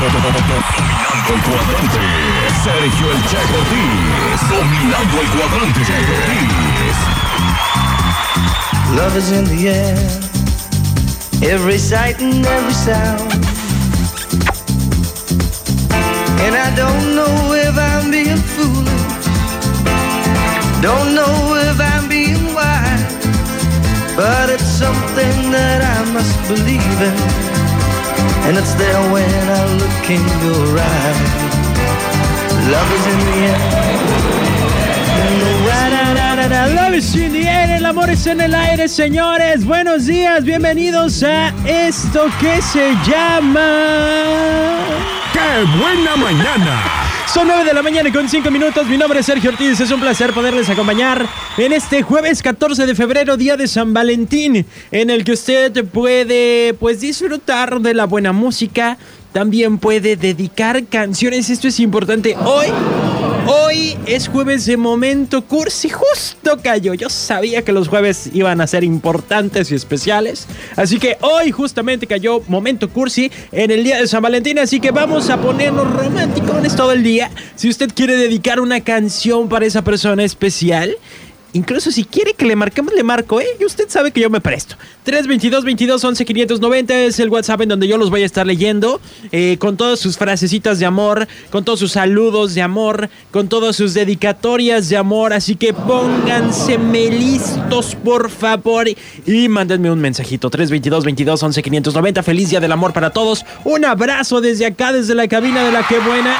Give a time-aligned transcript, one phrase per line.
[0.00, 2.00] Dominando el cuadrante.
[2.64, 4.40] Sergio El Che Ortiz.
[4.48, 5.82] Dominando el cuadrante.
[8.96, 9.96] Love is in the air,
[11.42, 13.32] every sight and every sound.
[16.40, 19.26] And I don't know if I'm being foolish,
[20.82, 23.14] don't know if I'm being wise,
[24.16, 27.14] but it's something that I must believe in,
[28.46, 31.20] and it's there when I look in your eyes.
[32.74, 33.90] Love is in the air.
[36.74, 39.64] Love is in the air, el amor es en el aire, señores.
[39.64, 43.60] Buenos días, bienvenidos a esto que se llama.
[45.32, 47.09] ¡Qué buena mañana!
[47.32, 48.88] Son 9 de la mañana con 5 minutos.
[48.88, 49.78] Mi nombre es Sergio Ortiz.
[49.78, 54.66] Es un placer poderles acompañar en este jueves 14 de febrero, día de San Valentín,
[54.90, 58.98] en el que usted puede pues disfrutar de la buena música.
[59.32, 61.50] También puede dedicar canciones.
[61.50, 62.34] Esto es importante.
[62.36, 62.66] Hoy,
[63.46, 65.88] hoy es jueves de momento cursi.
[65.88, 66.94] Justo cayó.
[66.94, 70.46] Yo sabía que los jueves iban a ser importantes y especiales.
[70.76, 74.58] Así que hoy justamente cayó momento cursi en el día de San Valentín.
[74.58, 77.30] Así que vamos a ponernos románticos todo el día.
[77.56, 80.96] Si usted quiere dedicar una canción para esa persona especial.
[81.52, 83.46] Incluso si quiere que le marquemos, le marco, ¿eh?
[83.58, 84.76] Y usted sabe que yo me presto.
[85.04, 89.00] 322 22 11 590 es el WhatsApp en donde yo los voy a estar leyendo.
[89.32, 93.76] eh, con todas sus frasecitas de amor, con todos sus saludos de amor, con todas
[93.76, 95.32] sus dedicatorias de amor.
[95.32, 98.86] Así que pónganse listos, por favor.
[99.26, 100.50] Y mándenme un mensajito.
[100.50, 102.22] 322 22 11 590.
[102.22, 103.44] Feliz día del amor para todos.
[103.64, 106.36] Un abrazo desde acá, desde la cabina de la que buena.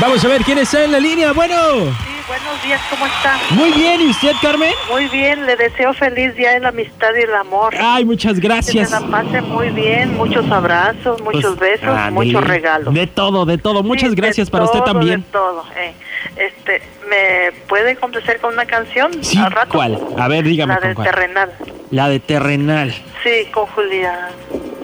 [0.00, 1.32] Vamos a ver quién está en la línea.
[1.32, 3.38] Bueno, Sí, buenos días, ¿cómo está?
[3.50, 4.00] muy bien.
[4.02, 4.72] ¿Y usted, Carmen?
[4.90, 7.74] Muy bien, le deseo feliz día de la amistad y el amor.
[7.80, 8.90] Ay, muchas Que gracias.
[8.90, 12.92] se la pase muy bien, muchos abrazos, muchos Pues, besos, muchos regalos.
[12.92, 13.82] De todo, de todo.
[13.82, 15.20] Muchas Sí, de gracias para usted también.
[15.22, 15.92] De todo, eh.
[16.36, 19.12] Este, ¿me puede complacer con una canción?
[19.24, 19.70] Sí, al rato?
[19.72, 19.98] ¿cuál?
[20.18, 21.06] A ver, dígame La cuál.
[21.06, 21.52] terrenal.
[21.90, 22.92] La de Terrenal.
[23.22, 24.28] Sí, con Julián.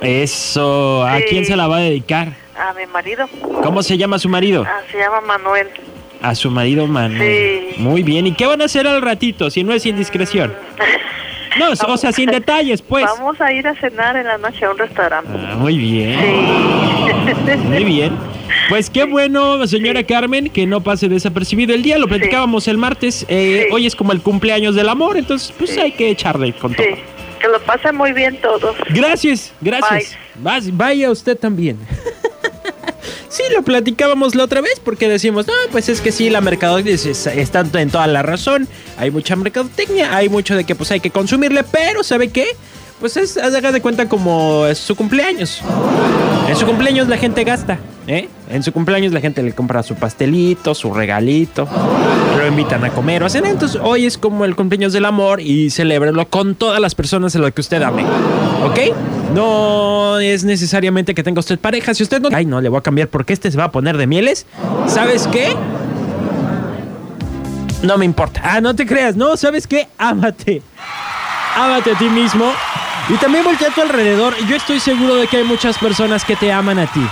[0.00, 1.04] Eso.
[1.04, 1.24] ¿A Sí.
[1.28, 2.28] quién se la va a dedicar?
[2.58, 3.26] A mi marido.
[3.62, 4.64] ¿Cómo se llama su marido?
[4.66, 5.68] Ah, se llama Manuel.
[6.20, 7.72] A su marido Manuel.
[7.74, 7.80] Sí.
[7.82, 8.26] Muy bien.
[8.26, 10.52] ¿Y qué van a hacer al ratito si no es indiscreción?
[11.58, 13.04] No, o sea, sin detalles, pues.
[13.04, 15.28] Vamos a ir a cenar en la noche a un restaurante.
[15.34, 16.18] Ah, muy bien.
[16.18, 17.52] Sí.
[17.68, 18.16] Muy bien.
[18.70, 20.06] Pues qué bueno, señora Sí.
[20.06, 21.98] Carmen, que no pase desapercibido el día.
[21.98, 23.26] Lo platicábamos el martes.
[23.28, 23.68] eh.
[23.70, 26.86] Hoy es como el cumpleaños del amor, entonces pues hay que echarle con todo.
[26.86, 26.94] Sí,
[27.38, 28.74] que lo pasen muy bien todos.
[28.88, 30.16] Gracias, gracias.
[30.72, 31.78] Vaya usted también.
[33.32, 36.94] Sí, lo platicábamos la otra vez porque decimos, no, pues es que sí, la mercadotecnia
[36.94, 38.68] es- es- está en toda la razón.
[38.98, 42.46] Hay mucha mercadotecnia, hay mucho de que pues hay que consumirle, pero ¿sabe qué?
[43.02, 45.60] Pues es, haga de cuenta como es su cumpleaños.
[46.48, 47.76] En su cumpleaños la gente gasta,
[48.06, 48.28] ¿eh?
[48.48, 51.66] En su cumpleaños la gente le compra su pastelito, su regalito,
[52.38, 53.50] lo invitan a comer o a.
[53.50, 57.40] Entonces hoy es como el cumpleaños del amor y celébrelo con todas las personas a
[57.40, 58.04] las que usted ame,
[58.64, 59.34] ¿ok?
[59.34, 61.94] No es necesariamente que tenga usted pareja.
[61.94, 62.28] Si usted no...
[62.32, 64.46] Ay, no, le voy a cambiar porque este se va a poner de mieles.
[64.86, 65.56] ¿Sabes qué?
[67.82, 68.42] No me importa.
[68.44, 69.16] Ah, no te creas.
[69.16, 69.88] No, ¿sabes qué?
[69.98, 70.62] Ámate.
[71.56, 72.52] Ámate a ti mismo.
[73.08, 74.34] Y también voltea a tu alrededor.
[74.46, 77.06] Yo estoy seguro de que hay muchas personas que te aman a ti.